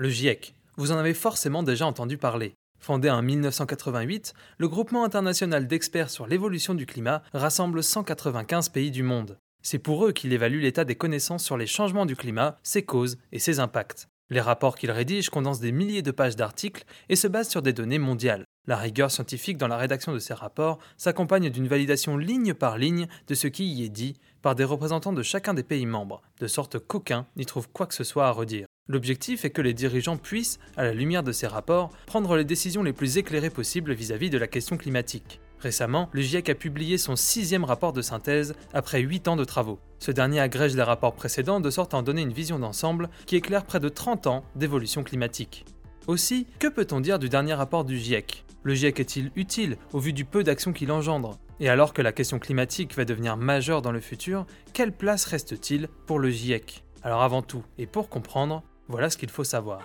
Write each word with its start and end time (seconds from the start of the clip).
Le 0.00 0.08
GIEC, 0.08 0.54
vous 0.78 0.92
en 0.92 0.96
avez 0.96 1.12
forcément 1.12 1.62
déjà 1.62 1.84
entendu 1.84 2.16
parler. 2.16 2.54
Fondé 2.78 3.10
en 3.10 3.20
1988, 3.20 4.32
le 4.56 4.66
groupement 4.66 5.04
international 5.04 5.66
d'experts 5.66 6.08
sur 6.08 6.26
l'évolution 6.26 6.72
du 6.72 6.86
climat 6.86 7.22
rassemble 7.34 7.82
195 7.82 8.70
pays 8.70 8.90
du 8.90 9.02
monde. 9.02 9.36
C'est 9.62 9.78
pour 9.78 10.06
eux 10.06 10.12
qu'il 10.12 10.32
évalue 10.32 10.62
l'état 10.62 10.86
des 10.86 10.94
connaissances 10.94 11.44
sur 11.44 11.58
les 11.58 11.66
changements 11.66 12.06
du 12.06 12.16
climat, 12.16 12.56
ses 12.62 12.82
causes 12.82 13.18
et 13.30 13.38
ses 13.38 13.60
impacts. 13.60 14.08
Les 14.30 14.40
rapports 14.40 14.78
qu'il 14.78 14.90
rédige 14.90 15.28
condensent 15.28 15.60
des 15.60 15.70
milliers 15.70 16.00
de 16.00 16.12
pages 16.12 16.34
d'articles 16.34 16.86
et 17.10 17.16
se 17.16 17.28
basent 17.28 17.50
sur 17.50 17.60
des 17.60 17.74
données 17.74 17.98
mondiales. 17.98 18.46
La 18.66 18.78
rigueur 18.78 19.10
scientifique 19.10 19.58
dans 19.58 19.68
la 19.68 19.76
rédaction 19.76 20.14
de 20.14 20.18
ces 20.18 20.32
rapports 20.32 20.78
s'accompagne 20.96 21.50
d'une 21.50 21.68
validation 21.68 22.16
ligne 22.16 22.54
par 22.54 22.78
ligne 22.78 23.06
de 23.28 23.34
ce 23.34 23.48
qui 23.48 23.66
y 23.66 23.84
est 23.84 23.90
dit 23.90 24.16
par 24.40 24.54
des 24.54 24.64
représentants 24.64 25.12
de 25.12 25.22
chacun 25.22 25.52
des 25.52 25.62
pays 25.62 25.84
membres, 25.84 26.22
de 26.38 26.46
sorte 26.46 26.78
qu'aucun 26.78 27.26
n'y 27.36 27.44
trouve 27.44 27.68
quoi 27.68 27.86
que 27.86 27.94
ce 27.94 28.04
soit 28.04 28.26
à 28.26 28.30
redire. 28.30 28.66
L'objectif 28.90 29.44
est 29.44 29.50
que 29.50 29.62
les 29.62 29.72
dirigeants 29.72 30.16
puissent, 30.16 30.58
à 30.76 30.82
la 30.82 30.92
lumière 30.92 31.22
de 31.22 31.30
ces 31.30 31.46
rapports, 31.46 31.92
prendre 32.06 32.34
les 32.34 32.44
décisions 32.44 32.82
les 32.82 32.92
plus 32.92 33.18
éclairées 33.18 33.48
possibles 33.48 33.92
vis-à-vis 33.92 34.30
de 34.30 34.38
la 34.38 34.48
question 34.48 34.76
climatique. 34.76 35.40
Récemment, 35.60 36.08
le 36.10 36.20
GIEC 36.20 36.48
a 36.48 36.56
publié 36.56 36.98
son 36.98 37.14
sixième 37.14 37.62
rapport 37.62 37.92
de 37.92 38.02
synthèse 38.02 38.52
après 38.74 38.98
huit 39.00 39.28
ans 39.28 39.36
de 39.36 39.44
travaux. 39.44 39.78
Ce 40.00 40.10
dernier 40.10 40.40
agrège 40.40 40.74
les 40.74 40.82
rapports 40.82 41.14
précédents 41.14 41.60
de 41.60 41.70
sorte 41.70 41.94
à 41.94 41.98
en 41.98 42.02
donner 42.02 42.22
une 42.22 42.32
vision 42.32 42.58
d'ensemble 42.58 43.08
qui 43.26 43.36
éclaire 43.36 43.64
près 43.64 43.78
de 43.78 43.88
30 43.88 44.26
ans 44.26 44.44
d'évolution 44.56 45.04
climatique. 45.04 45.66
Aussi, 46.08 46.48
que 46.58 46.66
peut-on 46.66 46.98
dire 46.98 47.20
du 47.20 47.28
dernier 47.28 47.54
rapport 47.54 47.84
du 47.84 47.96
GIEC 47.96 48.44
Le 48.64 48.74
GIEC 48.74 48.98
est-il 48.98 49.30
utile 49.36 49.76
au 49.92 50.00
vu 50.00 50.12
du 50.12 50.24
peu 50.24 50.42
d'actions 50.42 50.72
qu'il 50.72 50.90
engendre? 50.90 51.38
Et 51.60 51.68
alors 51.68 51.92
que 51.92 52.02
la 52.02 52.10
question 52.10 52.40
climatique 52.40 52.96
va 52.96 53.04
devenir 53.04 53.36
majeure 53.36 53.82
dans 53.82 53.92
le 53.92 54.00
futur, 54.00 54.46
quelle 54.72 54.90
place 54.90 55.26
reste-t-il 55.26 55.86
pour 56.06 56.18
le 56.18 56.30
GIEC 56.30 56.82
Alors 57.04 57.22
avant 57.22 57.42
tout, 57.42 57.62
et 57.78 57.86
pour 57.86 58.08
comprendre, 58.08 58.64
voilà 58.90 59.08
ce 59.08 59.16
qu'il 59.16 59.30
faut 59.30 59.44
savoir. 59.44 59.82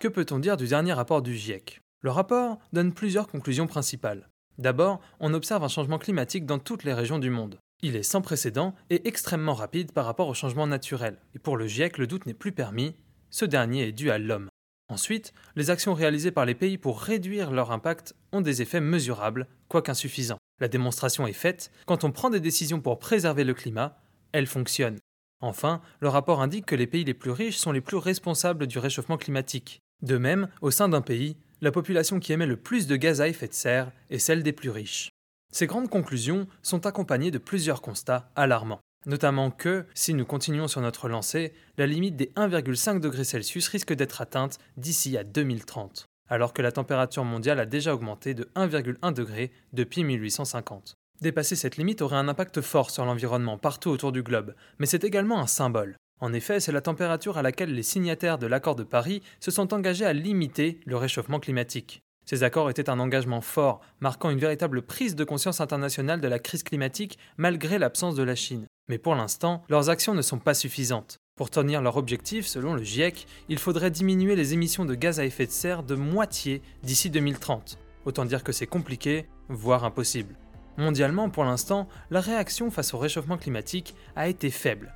Que 0.00 0.08
peut-on 0.08 0.38
dire 0.38 0.56
du 0.56 0.66
dernier 0.66 0.92
rapport 0.92 1.22
du 1.22 1.34
GIEC? 1.34 1.80
Le 2.02 2.10
rapport 2.10 2.58
donne 2.72 2.92
plusieurs 2.92 3.28
conclusions 3.28 3.66
principales. 3.66 4.28
D'abord, 4.58 5.00
on 5.20 5.34
observe 5.34 5.64
un 5.64 5.68
changement 5.68 5.98
climatique 5.98 6.46
dans 6.46 6.58
toutes 6.58 6.84
les 6.84 6.92
régions 6.92 7.18
du 7.18 7.30
monde. 7.30 7.58
Il 7.82 7.94
est 7.94 8.02
sans 8.02 8.22
précédent 8.22 8.74
et 8.90 9.06
extrêmement 9.06 9.54
rapide 9.54 9.92
par 9.92 10.04
rapport 10.04 10.28
au 10.28 10.34
changement 10.34 10.66
naturel. 10.66 11.18
Et 11.34 11.38
pour 11.38 11.56
le 11.56 11.66
GIEC, 11.66 11.98
le 11.98 12.06
doute 12.06 12.26
n'est 12.26 12.34
plus 12.34 12.52
permis, 12.52 12.96
ce 13.30 13.44
dernier 13.44 13.88
est 13.88 13.92
dû 13.92 14.10
à 14.10 14.18
l'homme. 14.18 14.48
Ensuite, 14.88 15.32
les 15.56 15.70
actions 15.70 15.94
réalisées 15.94 16.30
par 16.30 16.44
les 16.44 16.54
pays 16.54 16.78
pour 16.78 17.00
réduire 17.00 17.50
leur 17.50 17.72
impact 17.72 18.14
ont 18.32 18.40
des 18.40 18.62
effets 18.62 18.80
mesurables, 18.80 19.46
quoique 19.68 19.90
insuffisants. 19.90 20.38
La 20.60 20.68
démonstration 20.68 21.26
est 21.26 21.32
faite, 21.32 21.70
quand 21.84 22.04
on 22.04 22.12
prend 22.12 22.30
des 22.30 22.40
décisions 22.40 22.80
pour 22.80 22.98
préserver 22.98 23.44
le 23.44 23.54
climat, 23.54 23.98
elles 24.32 24.46
fonctionnent. 24.46 24.98
Enfin, 25.40 25.82
le 26.00 26.08
rapport 26.08 26.40
indique 26.40 26.66
que 26.66 26.74
les 26.74 26.86
pays 26.86 27.04
les 27.04 27.14
plus 27.14 27.30
riches 27.30 27.58
sont 27.58 27.72
les 27.72 27.82
plus 27.82 27.98
responsables 27.98 28.66
du 28.66 28.78
réchauffement 28.78 29.18
climatique. 29.18 29.80
De 30.02 30.16
même, 30.16 30.48
au 30.62 30.70
sein 30.70 30.88
d'un 30.88 31.02
pays, 31.02 31.36
la 31.60 31.72
population 31.72 32.20
qui 32.20 32.32
émet 32.32 32.46
le 32.46 32.56
plus 32.56 32.86
de 32.86 32.96
gaz 32.96 33.20
à 33.20 33.28
effet 33.28 33.48
de 33.48 33.54
serre 33.54 33.92
est 34.10 34.18
celle 34.18 34.42
des 34.42 34.52
plus 34.52 34.70
riches. 34.70 35.10
Ces 35.52 35.66
grandes 35.66 35.90
conclusions 35.90 36.46
sont 36.62 36.86
accompagnées 36.86 37.30
de 37.30 37.38
plusieurs 37.38 37.82
constats 37.82 38.30
alarmants, 38.34 38.80
notamment 39.06 39.50
que, 39.50 39.86
si 39.94 40.14
nous 40.14 40.24
continuons 40.24 40.68
sur 40.68 40.80
notre 40.80 41.08
lancée, 41.08 41.54
la 41.78 41.86
limite 41.86 42.16
des 42.16 42.32
1,5 42.36 43.00
degrés 43.00 43.24
Celsius 43.24 43.68
risque 43.68 43.94
d'être 43.94 44.20
atteinte 44.20 44.58
d'ici 44.76 45.16
à 45.16 45.24
2030, 45.24 46.06
alors 46.28 46.52
que 46.52 46.62
la 46.62 46.72
température 46.72 47.24
mondiale 47.24 47.60
a 47.60 47.66
déjà 47.66 47.94
augmenté 47.94 48.34
de 48.34 48.48
1,1 48.54 49.12
degré 49.12 49.52
depuis 49.72 50.04
1850. 50.04 50.94
Dépasser 51.20 51.56
cette 51.56 51.76
limite 51.76 52.02
aurait 52.02 52.16
un 52.16 52.28
impact 52.28 52.60
fort 52.60 52.90
sur 52.90 53.04
l'environnement 53.04 53.58
partout 53.58 53.90
autour 53.90 54.12
du 54.12 54.22
globe, 54.22 54.54
mais 54.78 54.86
c'est 54.86 55.04
également 55.04 55.40
un 55.40 55.46
symbole. 55.46 55.96
En 56.20 56.32
effet, 56.32 56.60
c'est 56.60 56.72
la 56.72 56.80
température 56.80 57.38
à 57.38 57.42
laquelle 57.42 57.74
les 57.74 57.82
signataires 57.82 58.38
de 58.38 58.46
l'accord 58.46 58.76
de 58.76 58.84
Paris 58.84 59.22
se 59.40 59.50
sont 59.50 59.74
engagés 59.74 60.06
à 60.06 60.12
limiter 60.12 60.80
le 60.84 60.96
réchauffement 60.96 61.40
climatique. 61.40 62.00
Ces 62.24 62.42
accords 62.42 62.70
étaient 62.70 62.90
un 62.90 62.98
engagement 62.98 63.40
fort, 63.40 63.80
marquant 64.00 64.30
une 64.30 64.38
véritable 64.38 64.82
prise 64.82 65.14
de 65.14 65.24
conscience 65.24 65.60
internationale 65.60 66.20
de 66.20 66.28
la 66.28 66.38
crise 66.38 66.64
climatique 66.64 67.18
malgré 67.36 67.78
l'absence 67.78 68.16
de 68.16 68.22
la 68.22 68.34
Chine. 68.34 68.66
Mais 68.88 68.98
pour 68.98 69.14
l'instant, 69.14 69.62
leurs 69.68 69.90
actions 69.90 70.14
ne 70.14 70.22
sont 70.22 70.38
pas 70.38 70.54
suffisantes. 70.54 71.18
Pour 71.36 71.50
tenir 71.50 71.82
leur 71.82 71.98
objectif, 71.98 72.46
selon 72.46 72.72
le 72.72 72.82
GIEC, 72.82 73.26
il 73.50 73.58
faudrait 73.58 73.90
diminuer 73.90 74.36
les 74.36 74.54
émissions 74.54 74.86
de 74.86 74.94
gaz 74.94 75.20
à 75.20 75.26
effet 75.26 75.44
de 75.44 75.50
serre 75.50 75.82
de 75.82 75.94
moitié 75.94 76.62
d'ici 76.82 77.10
2030. 77.10 77.78
Autant 78.06 78.24
dire 78.24 78.42
que 78.42 78.52
c'est 78.52 78.66
compliqué, 78.66 79.26
voire 79.50 79.84
impossible. 79.84 80.34
Mondialement, 80.78 81.28
pour 81.28 81.44
l'instant, 81.44 81.88
la 82.08 82.22
réaction 82.22 82.70
face 82.70 82.94
au 82.94 82.98
réchauffement 82.98 83.36
climatique 83.36 83.94
a 84.14 84.28
été 84.28 84.50
faible. 84.50 84.94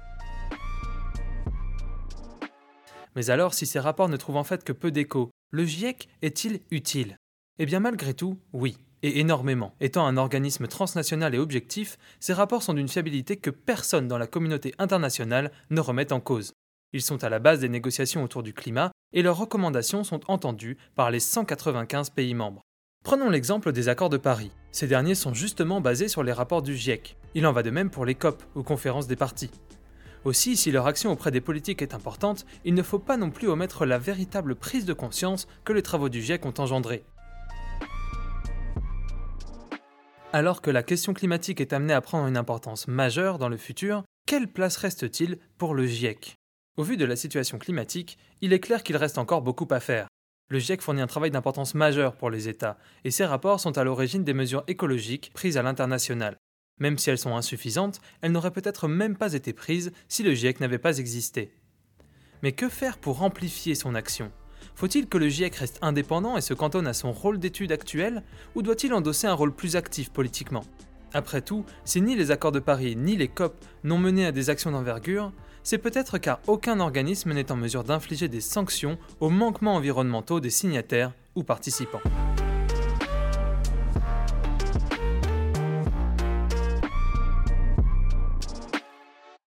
Mais 3.15 3.29
alors, 3.29 3.53
si 3.53 3.67
ces 3.67 3.79
rapports 3.79 4.09
ne 4.09 4.17
trouvent 4.17 4.39
en 4.39 4.45
fait 4.45 4.65
que 4.65 4.73
peu 4.73 4.91
d'écho, 4.91 5.31
le 5.51 5.67
GIEC 5.67 6.09
est-il 6.23 6.61
utile? 6.71 7.19
Eh 7.59 7.67
bien 7.67 7.81
malgré 7.81 8.15
tout, 8.15 8.39
oui, 8.55 8.79
et 9.03 9.21
énormément. 9.21 9.75
Étant 9.81 10.07
un 10.07 10.17
organisme 10.17 10.67
transnational 10.67 11.35
et 11.35 11.39
objectif, 11.39 11.99
ces 12.19 12.33
rapports 12.33 12.63
sont 12.63 12.75
d'une 12.75 12.89
fiabilité 12.89 13.37
que 13.37 13.51
personne 13.51 14.09
dans 14.09 14.19
la 14.19 14.27
communauté 14.27 14.75
internationale 14.79 15.51
ne 15.71 15.81
remet 15.81 16.13
en 16.13 16.21
cause. 16.21 16.53
Ils 16.93 17.03
sont 17.03 17.23
à 17.23 17.29
la 17.29 17.39
base 17.39 17.61
des 17.61 17.69
négociations 17.69 18.25
autour 18.25 18.43
du 18.43 18.53
climat 18.53 18.91
et 19.13 19.23
leurs 19.23 19.37
recommandations 19.37 20.05
sont 20.05 20.21
entendues 20.29 20.77
par 20.97 21.11
les 21.11 21.21
195 21.21 22.11
pays 22.11 22.35
membres. 22.35 22.63
Prenons 23.05 23.31
l'exemple 23.31 23.73
des 23.73 23.89
accords 23.89 24.11
de 24.11 24.19
Paris. 24.19 24.51
Ces 24.73 24.87
derniers 24.87 25.15
sont 25.15 25.33
justement 25.33 25.81
basés 25.81 26.09
sur 26.09 26.23
les 26.23 26.33
rapports 26.33 26.63
du 26.63 26.77
GIEC. 26.77 27.17
Il 27.35 27.47
en 27.47 27.53
va 27.53 27.63
de 27.63 27.71
même 27.71 27.91
pour 27.91 28.05
les 28.05 28.15
COP, 28.15 28.43
ou 28.55 28.63
conférences 28.63 29.07
des 29.07 29.17
partis. 29.17 29.51
Aussi, 30.25 30.55
si 30.55 30.71
leur 30.71 30.87
action 30.87 31.11
auprès 31.11 31.31
des 31.31 31.41
politiques 31.41 31.81
est 31.81 31.95
importante, 31.95 32.45
il 32.65 32.75
ne 32.75 32.83
faut 32.83 32.99
pas 32.99 33.17
non 33.17 33.31
plus 33.31 33.49
omettre 33.49 33.87
la 33.87 33.97
véritable 33.97 34.55
prise 34.55 34.85
de 34.85 34.93
conscience 34.93 35.49
que 35.65 35.73
les 35.73 35.83
travaux 35.83 36.11
du 36.11 36.21
GIEC 36.21 36.45
ont 36.45 36.55
engendré. 36.59 37.05
Alors 40.33 40.63
que 40.63 40.71
la 40.71 40.85
question 40.85 41.13
climatique 41.13 41.61
est 41.61 41.73
amenée 41.73 41.93
à 41.93 42.01
prendre 42.01 42.29
une 42.29 42.37
importance 42.37 42.87
majeure 42.87 43.39
dans 43.39 43.49
le 43.49 43.57
futur, 43.57 44.05
quelle 44.27 44.47
place 44.47 44.77
reste-t-il 44.77 45.39
pour 45.59 45.75
le 45.75 45.87
GIEC? 45.87 46.37
Au 46.77 46.85
vu 46.85 46.97
de 46.97 47.05
la 47.05 47.17
situation 47.17 47.59
climatique, 47.59 48.17
il 48.41 48.53
est 48.53 48.61
clair 48.61 48.85
qu'il 48.85 48.97
reste 48.97 49.19
encore 49.19 49.43
beaucoup 49.43 49.67
à 49.73 49.81
faire. 49.81 50.07
Le 50.49 50.61
GIEC 50.61 50.83
fournit 50.83 51.01
un 51.01 51.09
travail 51.09 51.33
d'importance 51.33 51.75
majeure 51.75 52.15
pour 52.15 52.31
les 52.31 52.49
États, 52.49 52.79
et 53.03 53.11
ses 53.11 53.25
rapports 53.25 53.59
sont 53.59 53.77
à 53.77 53.83
l'origine 53.83 54.23
des 54.23 54.33
mesures 54.33 54.63
écologiques 54.69 55.33
prises 55.35 55.57
à 55.57 55.63
l'international. 55.63 56.37
Même 56.79 56.97
si 56.97 57.11
elles 57.11 57.19
sont 57.19 57.35
insuffisantes, 57.35 58.01
elles 58.21 58.31
n'auraient 58.31 58.53
peut-être 58.53 58.87
même 58.87 59.17
pas 59.17 59.33
été 59.33 59.53
prises 59.53 59.91
si 60.07 60.23
le 60.23 60.33
GIEC 60.33 60.61
n'avait 60.61 60.79
pas 60.79 60.99
existé. 60.99 61.53
Mais 62.45 62.53
que 62.53 62.69
faire 62.69 62.99
pour 62.99 63.23
amplifier 63.23 63.75
son 63.75 63.97
action? 63.97 64.31
Faut-il 64.75 65.07
que 65.07 65.19
le 65.19 65.29
GIEC 65.29 65.55
reste 65.57 65.79
indépendant 65.83 66.37
et 66.37 66.41
se 66.41 66.55
cantonne 66.55 66.87
à 66.87 66.95
son 66.95 67.13
rôle 67.13 67.39
d'étude 67.39 67.73
actuel, 67.73 68.23
ou 68.55 68.63
doit-il 68.63 68.95
endosser 68.95 69.27
un 69.27 69.35
rôle 69.35 69.53
plus 69.53 69.77
actif 69.77 70.11
politiquement? 70.11 70.65
Après 71.13 71.43
tout, 71.43 71.65
si 71.85 72.01
ni 72.01 72.15
les 72.15 72.31
accords 72.31 72.53
de 72.53 72.61
Paris 72.61 72.97
ni 72.97 73.17
les 73.17 73.29
COP 73.29 73.55
n'ont 73.85 73.99
mené 73.99 74.27
à 74.27 74.33
des 74.33 74.49
actions 74.49 74.71
d'envergure, 74.71 75.33
c'est 75.63 75.79
peut-être 75.79 76.19
car 76.19 76.41
aucun 76.47 76.81
organisme 76.81 77.33
n'est 77.33 77.53
en 77.53 77.57
mesure 77.57 77.85
d'infliger 77.85 78.29
des 78.29 78.41
sanctions 78.41 78.99
aux 79.21 79.31
manquements 79.31 79.75
environnementaux 79.75 80.41
des 80.41 80.51
signataires 80.51 81.13
ou 81.35 81.43
participants. 81.43 82.01